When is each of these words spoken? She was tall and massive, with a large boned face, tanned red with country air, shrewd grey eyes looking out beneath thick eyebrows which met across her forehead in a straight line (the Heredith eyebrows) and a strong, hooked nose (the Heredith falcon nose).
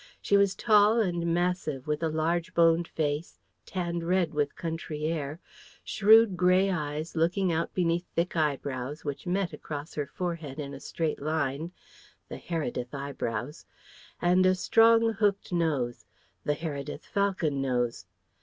She 0.19 0.35
was 0.35 0.55
tall 0.55 0.99
and 0.99 1.31
massive, 1.31 1.85
with 1.85 2.01
a 2.01 2.09
large 2.09 2.55
boned 2.55 2.87
face, 2.87 3.37
tanned 3.67 4.01
red 4.03 4.33
with 4.33 4.55
country 4.55 5.03
air, 5.03 5.39
shrewd 5.83 6.35
grey 6.35 6.71
eyes 6.71 7.15
looking 7.15 7.51
out 7.51 7.71
beneath 7.75 8.07
thick 8.15 8.35
eyebrows 8.35 9.05
which 9.05 9.27
met 9.27 9.53
across 9.53 9.93
her 9.93 10.07
forehead 10.07 10.59
in 10.59 10.73
a 10.73 10.79
straight 10.79 11.21
line 11.21 11.71
(the 12.29 12.37
Heredith 12.39 12.95
eyebrows) 12.95 13.67
and 14.19 14.43
a 14.47 14.55
strong, 14.55 15.13
hooked 15.13 15.51
nose 15.53 16.07
(the 16.45 16.55
Heredith 16.55 17.05
falcon 17.05 17.61
nose). 17.61 18.07